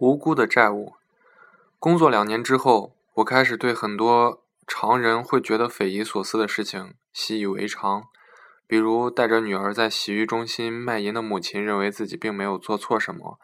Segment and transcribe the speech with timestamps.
[0.00, 0.94] 无辜的债务。
[1.78, 8.04] 工作两年之后，我开始对很多常人会觉得匪夷所思的事情习以为常，
[8.66, 13.38] 比如带着女儿在洗浴中心卖淫的母亲认为自己并没有做错什么；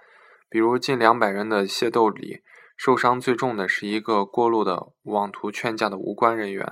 [0.49, 2.41] 比如近两百人的械斗里，
[2.75, 6.65] 受伤最重的是一个过路的妄图劝架的无关人员；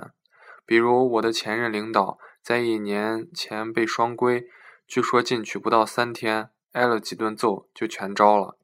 [0.64, 4.46] 比如我的前任领导在一年前被双规，
[4.86, 8.56] 据说进去不到三天，挨了几顿揍就全招了。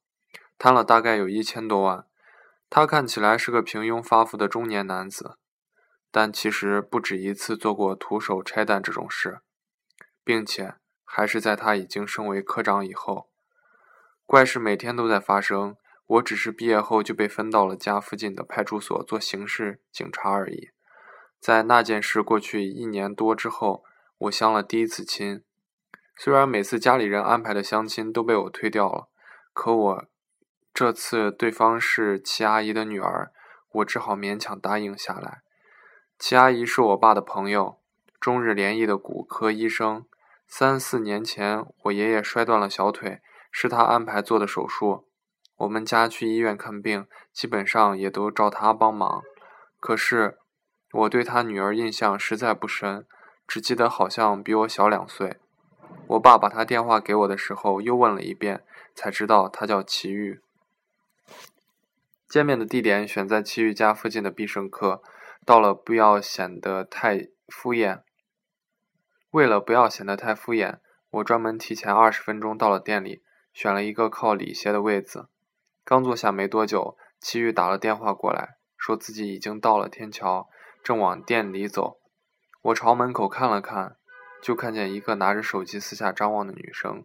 [0.62, 2.04] 贪了大概有一千多万，
[2.68, 5.38] 他看起来是个平庸发福的中年男子，
[6.10, 9.40] 但其实不止一次做过徒手拆弹这种事，
[10.22, 13.30] 并且还是在他已经升为科长以后。
[14.26, 20.68] 怪事每天都在发生，我只是毕业后就被分到了家附近的派出所做刑事警察而已。
[21.40, 23.82] 在那件事过去一年多之后，
[24.18, 25.42] 我相了第一次亲，
[26.18, 29.08] 虽然每次家里人安排的相亲都被我推掉了，
[29.54, 30.04] 可我。
[30.72, 33.32] 这次对方是齐阿姨的女儿，
[33.72, 35.42] 我只好勉强答应下来。
[36.18, 37.78] 齐阿姨是我爸的朋友，
[38.20, 40.04] 中日联谊的骨科医生。
[40.46, 43.20] 三四年前，我爷爷摔断了小腿，
[43.52, 45.06] 是他安排做的手术。
[45.58, 49.22] 我们家去医院看病，基本上也都照他帮忙。
[49.78, 50.38] 可是，
[50.92, 53.06] 我对他女儿印象实在不深，
[53.46, 55.36] 只记得好像比我小两岁。
[56.08, 60.40] 我爸把他电话给我的时候，又问了一遍，才知道他叫齐玉。
[62.30, 65.02] 见面的地点选在齐玉家附近的必胜客。
[65.44, 68.02] 到了，不要显得太敷衍。
[69.32, 70.78] 为了不要显得太敷衍，
[71.10, 75.28] 我专门提前二十分钟到了店里，选了一个靠里斜的位子。
[75.84, 80.48] 刚坐下没多久，齐玉打了电话过来，说自己已经到了天桥，
[80.84, 81.98] 正往店里走。
[82.62, 83.96] 我朝门口看了看，
[84.40, 87.04] 就看见一个拿着手机四下张望的女生。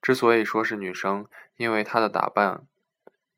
[0.00, 1.26] 之所以说是女生，
[1.58, 2.66] 因为她的打扮、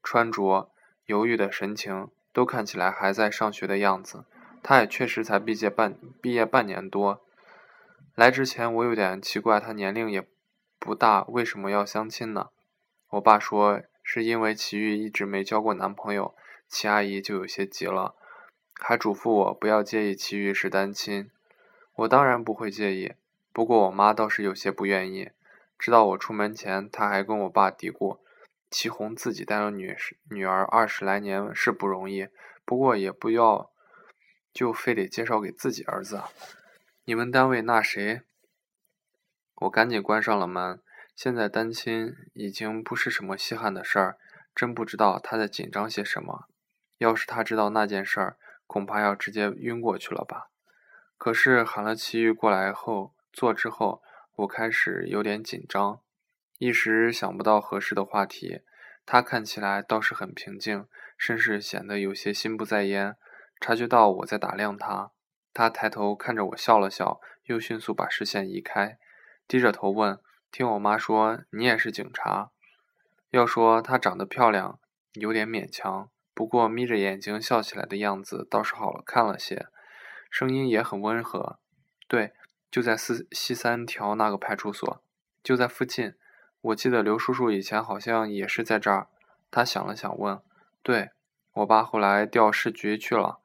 [0.05, 0.71] 穿着。
[1.07, 4.25] 犹豫的神情，都看起来还在上学的样子。
[4.63, 7.23] 他也确实才毕业半毕业半年多。
[8.15, 10.27] 来之前我有点奇怪，他年龄也
[10.79, 12.49] 不大，为什么要相亲呢？
[13.11, 16.35] 我爸说是因为齐玉一直没交过男朋友，
[16.69, 18.17] 齐阿姨就有些急了，
[18.81, 21.31] 还嘱咐我不要介意齐玉是单亲。
[21.95, 23.15] 我当然不会介意，
[23.53, 25.31] 不过我妈倒是有些不愿意。
[25.79, 28.19] 直到我出门前，她还跟我爸嘀咕。
[28.71, 29.97] 祁红自己带了女
[30.31, 32.29] 女儿二十来年是不容易，
[32.65, 33.71] 不过也不要
[34.53, 36.23] 就非得介绍给自己儿子。
[37.05, 38.23] 你们单位那谁？
[39.55, 40.81] 我赶紧关上了门。
[41.15, 44.19] 现在单亲已经不是什么稀罕的事儿，
[44.55, 46.47] 真不知道他在紧张些什么。
[46.99, 50.51] 要是他知道那件事儿，恐怕要直接晕过去了吧。
[51.17, 54.03] 可是喊了齐豫过来后坐之后，
[54.35, 56.01] 我开始有点紧张。
[56.59, 58.63] 一时想不到合适的话题，
[59.05, 60.87] 他看起来倒是很平静，
[61.19, 63.17] 甚至显得有些心不在焉。
[63.61, 65.11] 察觉到我在打量他，
[65.53, 68.99] 他抬头看着我笑了笑，又迅速把视线移开，
[69.47, 70.19] 低着头问
[70.51, 72.51] ：“听我妈说你也是警察？”
[73.31, 74.79] 要说她长得漂亮，
[75.15, 79.67] 有点勉强，不过眯着眼睛笑起来的样子倒是好了看了些，
[80.31, 81.59] 声音也很温和。
[82.09, 82.33] 对，
[82.71, 85.03] 就在四西三条那个派出所，
[85.43, 86.15] 就在附近。
[86.67, 89.07] 我记得刘叔叔以前好像也是在这儿。
[89.53, 90.41] 他想了想，问
[90.83, 91.11] ：“对，
[91.53, 93.39] 我爸后来调市局去了，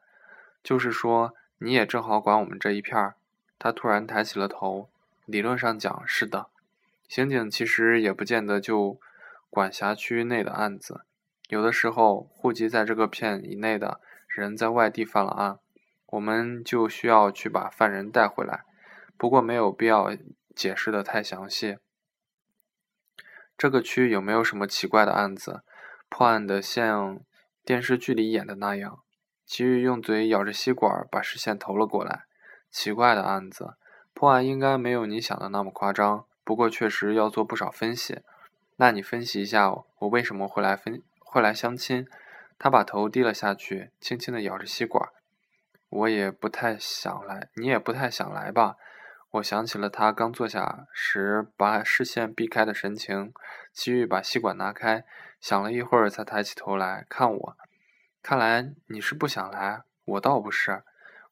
[0.64, 3.16] 就是说你也正好管我们这一片儿。”
[3.60, 4.90] 他突然抬起了头。
[5.28, 6.48] 理论上讲是的，
[7.08, 9.00] 刑警其实也不见得就
[9.52, 11.02] 管辖区内的案子，
[11.48, 15.60] 有的时候户籍在这个片以内的人在外地犯了案，
[16.08, 18.64] 我们就需要去把犯人带回来。
[19.16, 20.18] 不过没有必要
[20.56, 21.78] 解释的太详细。
[23.62, 25.62] 这个区有没有什么奇怪的案子？
[26.10, 27.20] 破案的像
[27.64, 29.04] 电视剧里演的那样？
[29.46, 32.24] 齐豫用嘴咬着吸管，把视线投了过来。
[32.72, 33.76] 奇怪的案子，
[34.16, 38.22] 破案应该没有你想的那么夸张，不过确实要做不少分析。
[38.78, 39.70] 那你分析一下，
[40.00, 42.08] 我为什么会来分会来相亲？
[42.58, 45.08] 他把头低了下去，轻轻地咬着吸管。
[45.90, 48.78] 我也不太想来，你也不太想来吧？
[49.32, 53.34] 我想起了他刚坐下时把视线避开的神情，
[53.72, 55.06] 齐豫把吸管拿开，
[55.40, 57.58] 想了一会儿才抬起头来看我。
[58.22, 60.84] 看来你是不想来，我倒不是。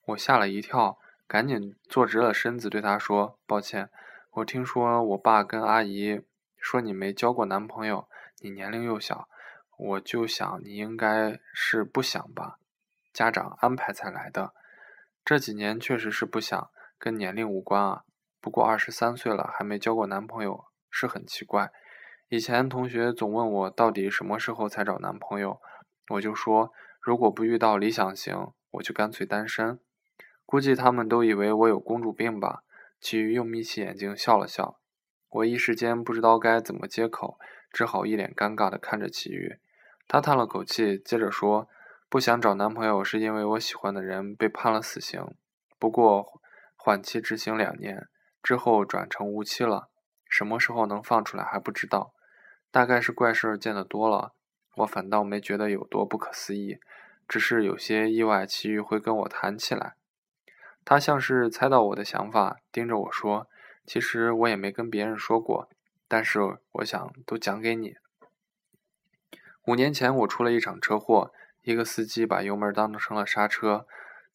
[0.05, 0.97] 我吓了一跳，
[1.27, 3.89] 赶紧坐直了身子对他说：“抱歉，
[4.31, 6.21] 我听说我爸跟阿姨
[6.57, 8.07] 说你没交过男朋友，
[8.39, 9.27] 你年龄又小，
[9.77, 12.59] 我就想你应该是不想吧，
[13.11, 14.53] 家长安排才来的。
[15.25, 16.69] 这几年确实是不想。”
[16.99, 18.03] 跟年龄无关啊，
[18.39, 21.71] 不过二十三岁了还没交过男朋友是很奇怪，
[22.27, 25.59] 以前同学总问我到底什么时候才找男朋友，
[26.09, 29.79] 我就说如果不遇到理想型，我就干脆单身。
[30.45, 32.63] 估计他们都以为我有公主病吧。
[32.99, 34.79] 其余又眯起眼睛笑了笑。
[35.29, 37.39] 我一时间不知道该怎么接口，
[37.71, 39.59] 只好一脸尴尬地看着齐豫。
[40.07, 41.69] 他叹了口气，接着说
[42.09, 45.23] ：“不想找男朋友是因为我喜欢的人被判了死刑，
[45.77, 46.38] 不过
[46.81, 48.07] 缓期执行两年
[48.41, 49.89] 之后转成无期了，
[50.29, 52.13] 什么时候能放出来还不知道。
[52.71, 54.33] 大概是怪事儿见得多了，
[54.77, 56.79] 我反倒没觉得有多不可思议，
[57.27, 59.95] 只是有些意外齐豫会跟我谈起来。
[60.85, 63.47] 他像是猜到我的想法，盯着我说。”
[63.85, 65.67] 其实我也没跟别人说过，
[66.07, 66.39] 但是
[66.73, 67.95] 我想都讲给你。
[69.65, 71.31] 五年前我出了一场车祸，
[71.63, 73.87] 一个司机把油门当成了刹车，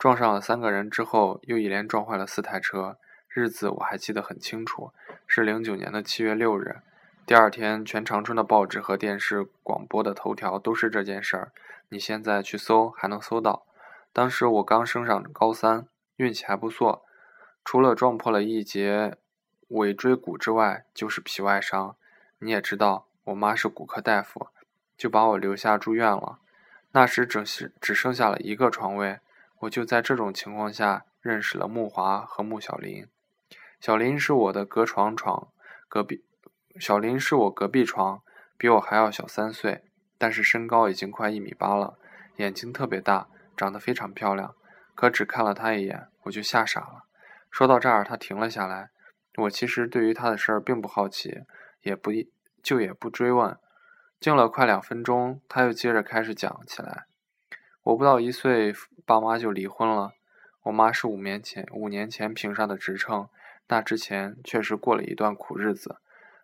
[0.05, 2.99] 撞上了三个人之后，又一连撞坏了四台车。
[3.27, 4.93] 日子我还记得很清楚，
[5.27, 6.81] 是零九年的七月六日。
[7.25, 11.53] 第二天，全长春的报纸和电视广播的头条都是这件事儿。
[11.89, 13.65] 你现在去搜还能搜到。
[14.13, 15.87] 当时我刚升上高三，
[16.17, 17.07] 运气还不错，
[17.65, 19.17] 除了撞破了一节。
[19.69, 21.97] 尾椎骨之外就是皮外伤，
[22.41, 24.49] 你也知道，我妈是骨科大夫，
[24.99, 26.41] 就把我留下住院了。
[26.93, 29.19] 那时只是只剩下了一个床位，
[29.61, 33.07] 我就在这种情况下认识了木华和穆小林。
[33.81, 35.49] 小林是我的隔床床，
[35.89, 36.25] 隔壁
[36.79, 38.23] 小林是我隔壁床，
[38.57, 39.85] 比我还要小三岁，
[40.19, 41.99] 但是身高已经快一米八了，
[42.37, 44.55] 眼睛特别大，长得非常漂亮。
[44.95, 47.05] 可只看了她一眼，我就吓傻了。
[47.51, 48.91] 说到这儿，他停了下来。
[49.37, 51.43] 我其实对于他的事儿并不好奇，
[51.83, 52.11] 也不
[52.63, 53.57] 就也不追问。
[54.19, 57.07] 静了快两分钟，他又接着开始讲起来。
[57.85, 60.15] 我不到一岁，爸妈就离婚了。
[60.63, 63.29] 我妈是五年前五年前评上的职称，
[63.69, 65.97] 那之前确实过了一段苦日子。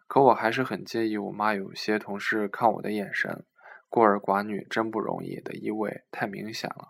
[0.07, 3.43] 可我还是很介意我妈有些同事看我的眼神，
[3.89, 6.89] 孤儿寡女真不容易的意味太明显了。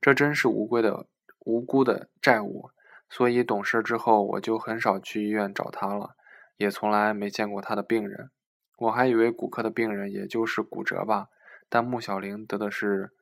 [0.00, 1.06] 这真是无归的
[1.44, 2.70] 无辜的债务。
[3.08, 6.16] 所以懂事之后，我就很少去医院找他了，
[6.56, 8.30] 也从来没见过他的病人。
[8.78, 11.28] 我还以为骨科的病人也就是骨折吧，
[11.68, 13.12] 但穆小玲得的是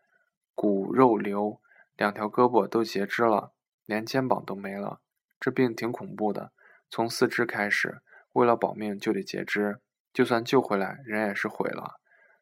[0.60, 1.58] 骨肉瘤，
[1.96, 3.52] 两条胳膊都截肢了，
[3.86, 5.00] 连肩膀都没了。
[5.40, 6.52] 这病挺恐怖的，
[6.90, 8.02] 从四肢开始，
[8.34, 9.80] 为了保命就得截肢，
[10.12, 11.98] 就算救回来，人也是毁了。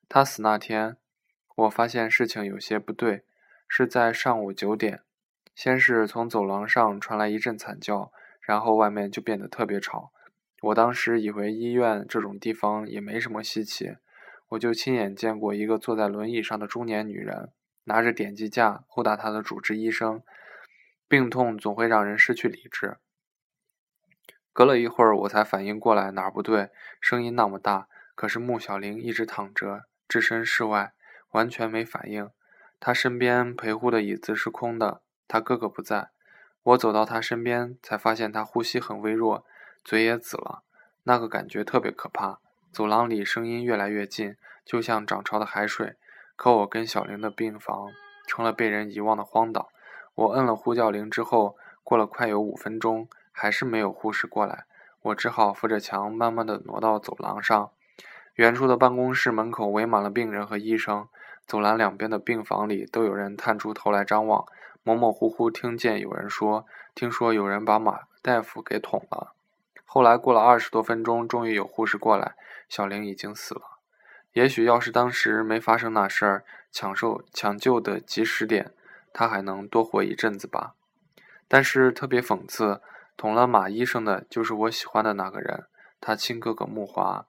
[0.08, 0.96] 他死那天，
[1.54, 3.22] 我发现事情有些不对，
[3.68, 5.02] 是在上午九点。
[5.54, 8.10] 先是从走廊上传来一阵惨叫，
[8.40, 10.10] 然后外面就变得特别吵。
[10.62, 13.94] 我当时以为医院这种地方也没什么稀奇，
[14.48, 17.52] 我就亲眼见过一个坐在轮椅上的中年女人
[17.88, 20.22] 拿着点滴架殴打他的主治医生。
[21.08, 22.98] 病痛总会让人失去理智。
[24.52, 26.70] 隔了一会儿，我才反应过来哪儿不对，
[27.00, 30.92] 声音那么大，可是穆小玲一直躺着，置身事外，
[31.30, 32.30] 完全没反应。
[32.78, 35.00] 她身边陪护的椅子是空的。
[35.26, 36.10] 他哥哥不在，
[36.62, 39.46] 我走到他身边，才发现他呼吸很微弱，
[39.84, 40.62] 嘴也紫了，
[41.04, 42.40] 那个感觉特别可怕。
[42.70, 45.96] 走廊里声音越来越近，就像涨潮的海水。
[46.38, 47.90] 可我跟小玲的病房
[48.24, 49.70] 成了被人遗忘的荒岛。
[50.14, 54.64] 我摁了呼叫铃之后，过了快有五分钟，还是没有护士过来，
[55.02, 57.70] 我只好扶着墙，慢慢的挪到走廊上。
[58.36, 61.08] 远处的办公室门口围满了病人和医生，
[61.44, 64.46] 走廊两边的病房里都有人探出头来张望。
[64.84, 69.32] 模模糊糊听见有人说：“听说有人把马大夫给捅了。”
[69.84, 72.36] 后来过了二十多分钟，终于有护士过来，
[72.68, 73.77] 小玲已经死了。
[74.38, 78.72] 也许要是当时没发生那事儿，抢救抢救的及时点，
[79.12, 80.76] 他还能多活一阵子吧。
[81.48, 82.80] 但是特别讽刺，
[83.16, 85.64] 捅了马医生的就是我喜欢的那个人，
[86.00, 87.26] 他亲哥哥木华。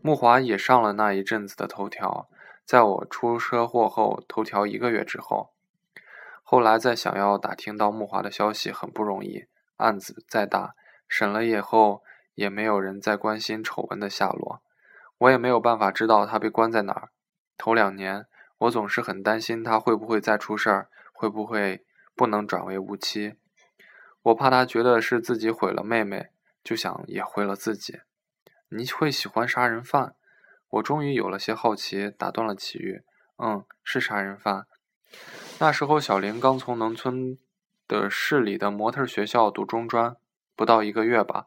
[0.00, 2.28] 木华也上了那一阵子的头条，
[2.64, 5.50] 在我出车祸后，头条一个月之后。
[6.44, 9.46] 后来再想要打听到木华的消息很不容易，
[9.78, 10.76] 案子再大，
[11.08, 12.04] 审了以后
[12.36, 14.62] 也没有人再关心丑闻的下落，
[15.18, 17.10] 我也没有办法知道他被关在哪儿。
[17.56, 18.26] 头两年，
[18.58, 21.84] 我总是很担心他会不会再出事儿，会不会
[22.14, 23.34] 不能转为无期。
[24.22, 26.30] 我怕他觉得是自己毁了妹妹，
[26.62, 28.00] 就想也毁了自己。
[28.68, 30.14] 你会喜欢杀人犯？
[30.68, 33.02] 我终于有了些好奇，打断了奇遇。
[33.38, 34.66] 嗯，是杀人犯。
[35.58, 37.38] 那时候，小玲刚从农村
[37.86, 40.16] 的市里的模特学校读中专，
[40.54, 41.46] 不到一个月吧，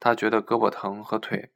[0.00, 1.50] 她觉得胳膊疼和腿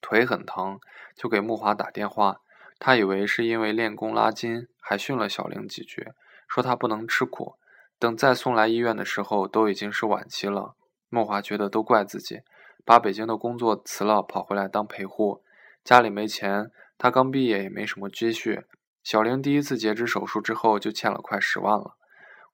[0.00, 0.78] 腿很疼，
[1.16, 2.40] 就给木华打电话。
[2.78, 6.08] 他以为是因为练功拉筋，还训了小玲几句，
[6.48, 7.54] 说她不能吃苦。
[7.98, 10.74] 等再送来医院的时候，都已经是晚期了。
[11.08, 12.40] 木华觉得都怪自己，
[12.84, 15.44] 把北京的工作辞了，跑回来当陪护。
[15.84, 18.64] 家里没钱，他刚毕业也没什么积蓄。
[19.04, 21.94] 小玲第一次截肢手术之后就欠了快十万了。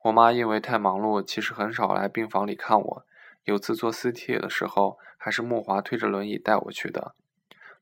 [0.04, 3.06] 我妈因为太忙碌，其实很少来病房里看我。
[3.44, 7.14] 有次做 CT 的时候，还是木华推着轮椅带我去的。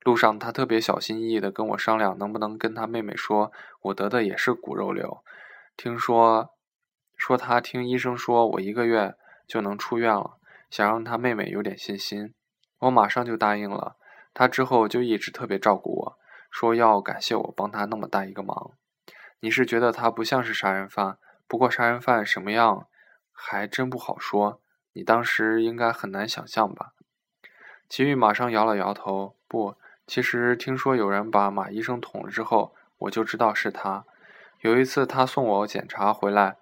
[0.06, 3.50] 路上，他特别小心翼翼地跟我商量，能不能跟他妹妹说，
[3.82, 5.24] 我得的也是骨肉瘤。
[5.76, 6.54] 听说，
[7.16, 9.16] 说他听医生说我一个月
[9.48, 10.38] 就能出院了，
[10.70, 12.32] 想让他妹妹有点信心。
[12.78, 13.96] 我马上就答应了。
[14.32, 16.18] 他之后就一直特别照顾我，
[16.52, 18.74] 说要感谢我帮他那么大一个忙。
[19.40, 21.18] 你是觉得他不像是杀人犯？
[21.48, 22.86] 不过杀人犯什么样，
[23.32, 24.60] 还真不好说。
[24.92, 26.92] 你当时应该很难想象吧？
[27.88, 29.74] 齐豫马上摇了摇头，不，
[30.06, 34.04] 其实听说有人把马医生捅了之后，我就知道是他。
[34.60, 36.56] 有一次，他送我检查回来，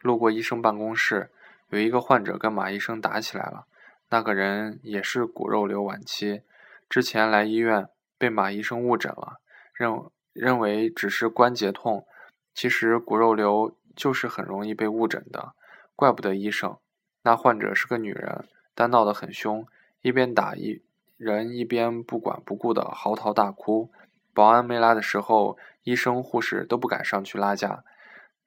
[0.00, 1.30] 路过医生办公室，
[1.70, 3.66] 有一个患者跟马医生打起来了。
[4.10, 6.42] 那个人也是骨肉瘤晚期，
[6.88, 7.88] 之前来医院
[8.18, 9.40] 被马医生误诊了，
[9.72, 9.92] 认
[10.32, 12.06] 认为只是关节痛，
[12.54, 15.54] 其实骨肉瘤就是很容易被误诊的，
[15.96, 16.76] 怪不得医生。
[17.22, 19.66] 那患者是个女人，但闹得很凶，
[20.02, 20.82] 一边打一
[21.20, 23.92] 人，一边不管不顾的嚎啕大哭。
[24.32, 27.84] 保安没来的时候，医生护士都不敢上去拉架。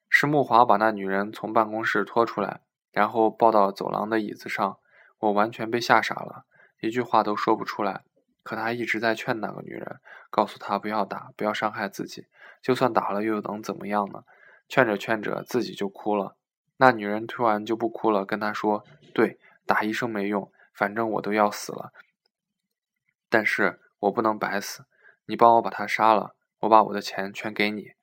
[0.10, 2.62] 是木华把那女人从办公室拖出来，
[2.92, 4.80] 然后抱到走廊的椅子上。
[5.20, 6.46] 我完全被吓傻了，
[6.82, 8.02] 一句话都说不出来。
[8.42, 10.00] 可他一直在劝那个女人，
[10.32, 12.26] 告诉她不要打，不要伤害自己。
[12.60, 14.24] 就算打了又能怎么样呢？
[14.68, 16.36] 劝着劝着，自己就哭了。
[16.78, 19.38] 那女人突然就不哭了，跟他说：“对，
[19.68, 21.94] 打医生没用，反正我都要死了。
[23.34, 24.86] 但是我不能白死。”
[25.26, 27.94] 你帮我把他杀了，我把我的钱全给你。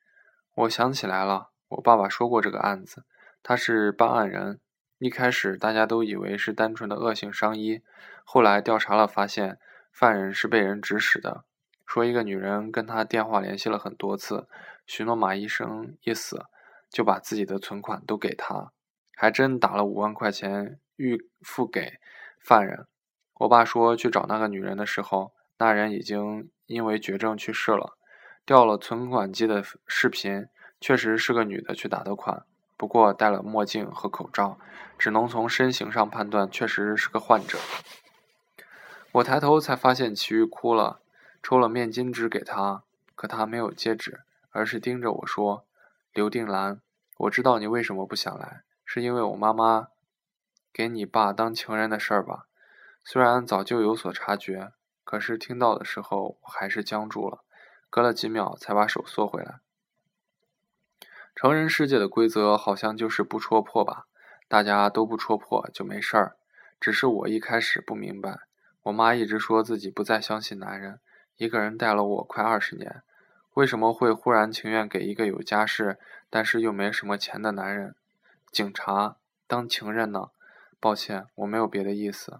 [0.55, 3.05] 我想起来了，我爸爸说过这个案子，
[3.43, 4.59] 他是办案人。
[4.97, 7.83] 一开始大家都以为是单纯的恶性伤医，
[8.23, 9.59] 后来调查了，发现
[9.91, 11.45] 犯人是被人指使的，
[11.85, 14.47] 说一个女人跟他电话联系了很多次，
[14.87, 16.45] 许诺马医生一死
[16.89, 18.71] 就把自己的存款都给他，
[19.15, 21.99] 还真打了五万块钱预付给
[22.39, 22.87] 犯人。
[23.41, 26.49] 我爸说去找那个女人的时候，那人已经。
[26.67, 27.97] 因为绝症去世了，
[28.45, 30.47] 调了存款机的视频，
[30.79, 32.45] 确实是个女的去打的款，
[32.77, 34.57] 不过戴了墨镜和口罩，
[34.97, 37.57] 只能从身形上判断，确实是个患者。
[39.11, 41.01] 我抬头才发现齐豫哭了，
[41.43, 42.83] 抽了面巾纸给她，
[43.15, 44.21] 可她没有接纸，
[44.51, 45.65] 而是盯着我说
[46.15, 46.79] ：“刘定兰，
[47.17, 49.89] 我知道你为什么不想来，是因为我妈妈
[50.71, 52.45] 给你爸当情人的事儿吧？
[53.03, 57.43] 虽然早就有所察觉。”可是听到的时候，我还是僵住了，
[57.89, 59.59] 隔了几秒才把手缩回来。
[61.35, 64.05] 成人世界的规则好像就是不戳破吧，
[64.47, 66.37] 大家都不戳破就没事儿。
[66.79, 68.41] 只是我一开始不明白，
[68.83, 70.99] 我妈一直说自己不再相信男人，
[71.35, 73.01] 一个人带了我快二十年，
[73.55, 75.97] 为什么会忽然情愿给一个有家室
[76.29, 77.95] 但是又没什么钱的男人，
[78.49, 79.17] 警察
[79.47, 80.29] 当情人呢？
[80.79, 82.39] 抱歉，我没有别的意思。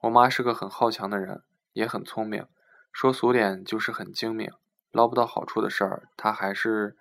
[0.00, 1.42] 我妈是个很好强的人。
[1.72, 2.46] 也很聪明，
[2.92, 4.50] 说俗点就是很精明。
[4.90, 6.96] 捞不到好处的事儿，她还是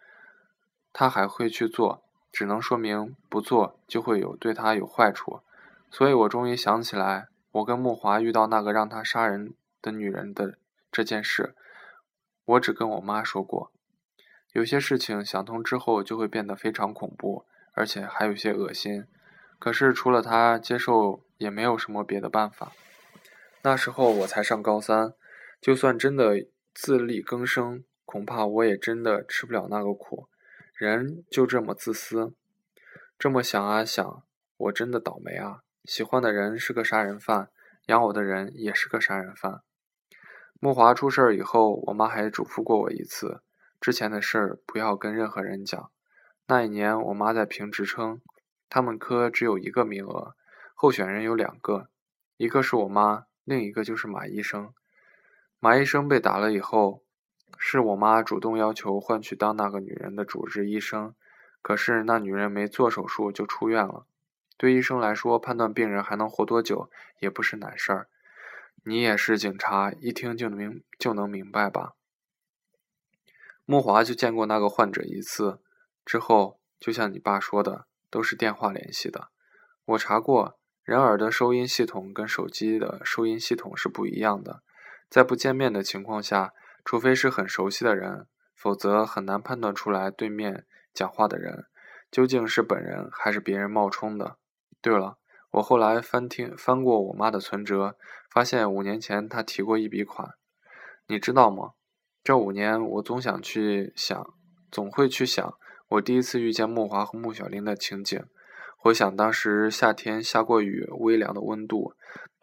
[0.94, 5.42] 她还会去做，只能说明不做就会有对她有坏处。
[5.90, 10.60] 所以我终于想起来，我跟木华遇到那个让他杀人的女人的
[10.92, 11.56] 这件事，
[12.46, 13.72] 我只跟我妈说过。
[14.54, 19.08] 有些事情想通之后就会变得非常恐怖，而且还有些恶心。
[19.58, 22.72] 可是除了他接受，也没有什么别的办法。
[23.62, 25.14] 那时候我才上高三，
[25.60, 30.30] 就算真的自力更生，恐怕我也真的吃不了那个苦。
[30.74, 32.34] 人就这么自私，
[33.18, 34.24] 这么想啊想，
[34.56, 35.64] 我真的倒霉啊！
[35.84, 37.50] 喜欢的人是个杀人犯，
[37.88, 39.62] 养我的人也是个杀人犯。
[40.62, 43.42] 木华出事儿以后，我妈还嘱咐过我一次，
[43.82, 45.92] 之前的事儿不要跟任何人讲。
[46.48, 48.22] 那一年，我妈在评职称，
[48.70, 50.36] 他们科只有一个名额，
[50.74, 51.90] 候选人有两个，
[52.38, 53.26] 一个是我妈。
[53.50, 54.72] 另一个就是马医生，
[55.60, 57.02] 马医生被打了以后，
[57.58, 61.16] 是我妈主动要求换去当那个女人的主治医生。
[61.64, 64.06] 可是那女人没做手术就出院了。
[64.56, 66.92] 对医生来说，判断病人还能活多久
[67.22, 68.08] 也不是难事儿。
[68.84, 71.96] 你也是警察，一听就明就能明白吧？
[73.66, 75.60] 木华就见过那个患者一次，
[76.06, 79.30] 之后就像你爸说的，都是电话联系的。
[79.86, 80.59] 我查过。
[80.84, 84.64] 人耳的收音系统跟手机的收音系统是不一样的，
[85.10, 91.66] 在不见面的情况下，除非是很熟悉的人，否则很难判断出来对面讲话的人
[92.10, 94.38] 究竟是本人还是别人冒充的。
[94.82, 95.18] 对了，
[95.52, 97.96] 我后来翻听翻过我妈的存折，
[98.32, 100.34] 发现五年前她提过一笔款。
[101.08, 101.74] 你知道吗？
[102.24, 104.34] 这五年我总想去想，
[104.72, 105.54] 总会去想
[105.90, 108.24] 我第一次遇见木华和穆小玲的情景。
[108.82, 111.94] 回想当时夏天下过雨，微凉的温度，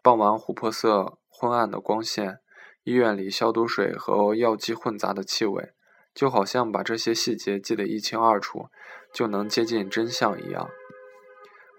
[0.03, 2.37] 傍晚琥珀色昏暗的光线，
[2.83, 5.71] 医院里消毒水和药剂混杂的气味，
[6.13, 8.67] 就好像把这些细节记得一清二楚，
[9.11, 10.69] 就能接近真相一样。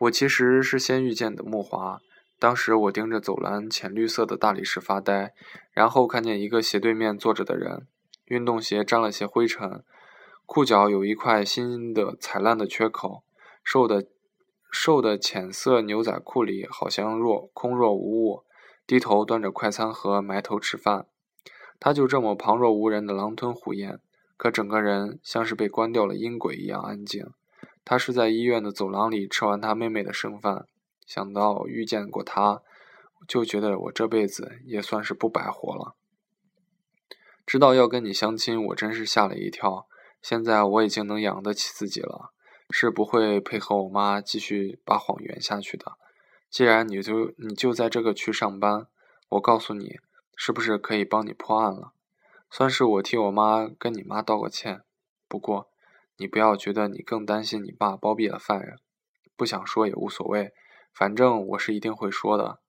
[0.00, 2.00] 我其实是先遇见的木华。
[2.40, 5.32] 当时我盯着走廊浅绿色的大理石发呆，
[5.72, 7.86] 然后看见一个斜对面坐着的人，
[8.24, 9.84] 运动鞋沾了些灰尘，
[10.46, 13.22] 裤脚有一块新的踩烂的缺口，
[13.62, 14.06] 瘦的
[14.70, 18.44] 瘦的浅色牛仔裤里好像若空若无物，
[18.86, 21.06] 低头端着快餐盒埋头吃饭。
[21.80, 24.00] 他就这么旁若无人的狼吞虎咽，
[24.36, 27.26] 可整个人像是被关掉了音轨一样安静。
[27.84, 30.66] 他是在医院的走廊里吃完他妹妹的剩饭。
[31.06, 32.60] 想到遇见过他，
[33.26, 35.94] 就觉得我这辈子也算是不白活了。
[37.46, 39.86] 知道要跟你相亲，我真是吓了一跳。
[40.20, 42.32] 现在我已经能养得起自己了，
[42.70, 45.96] 是不会配合我妈继续把谎圆下去的。
[46.50, 48.86] 既然你就你就在这个区上班，
[49.30, 49.98] 我告诉你，
[50.36, 51.92] 是不是可以帮你破案了？
[52.50, 54.82] 算是我替我妈跟你妈道个歉。
[55.28, 55.70] 不过，
[56.16, 58.78] 你不要觉得你更担心你爸包庇了犯人，
[59.36, 60.54] 不想说也无所谓。
[60.92, 62.60] 反正我是一定会说的，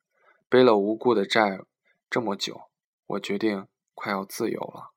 [0.49, 1.61] 背了无辜的债
[2.09, 2.63] 这么久，
[3.07, 4.91] 我决定快要自由了。